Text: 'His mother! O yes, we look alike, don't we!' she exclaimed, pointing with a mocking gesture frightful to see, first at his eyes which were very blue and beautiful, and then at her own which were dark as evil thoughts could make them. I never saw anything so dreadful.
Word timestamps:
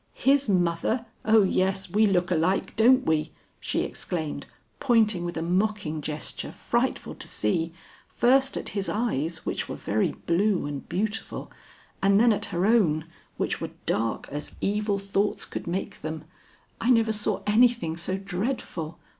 'His 0.13 0.49
mother! 0.49 1.05
O 1.25 1.43
yes, 1.43 1.87
we 1.91 2.07
look 2.07 2.31
alike, 2.31 2.75
don't 2.75 3.05
we!' 3.05 3.31
she 3.59 3.81
exclaimed, 3.81 4.47
pointing 4.79 5.23
with 5.25 5.37
a 5.37 5.43
mocking 5.43 6.01
gesture 6.01 6.51
frightful 6.51 7.13
to 7.13 7.27
see, 7.27 7.71
first 8.07 8.57
at 8.57 8.69
his 8.69 8.89
eyes 8.89 9.45
which 9.45 9.69
were 9.69 9.75
very 9.75 10.13
blue 10.13 10.65
and 10.65 10.89
beautiful, 10.89 11.51
and 12.01 12.19
then 12.19 12.33
at 12.33 12.45
her 12.45 12.65
own 12.65 13.05
which 13.37 13.61
were 13.61 13.69
dark 13.85 14.27
as 14.31 14.55
evil 14.59 14.97
thoughts 14.97 15.45
could 15.45 15.67
make 15.67 16.01
them. 16.01 16.23
I 16.79 16.89
never 16.89 17.13
saw 17.13 17.43
anything 17.45 17.95
so 17.95 18.17
dreadful. 18.17 18.97